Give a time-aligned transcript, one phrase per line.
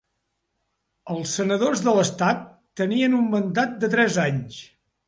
[1.15, 2.43] Els senadors de l'estat
[2.83, 4.63] tenien un mandat de tres anys.